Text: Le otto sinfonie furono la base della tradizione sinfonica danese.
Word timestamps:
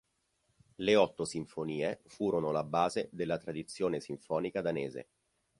Le 0.77 0.95
otto 0.95 1.25
sinfonie 1.25 2.01
furono 2.07 2.49
la 2.49 2.63
base 2.63 3.07
della 3.11 3.37
tradizione 3.37 3.99
sinfonica 3.99 4.59
danese. 4.59 5.09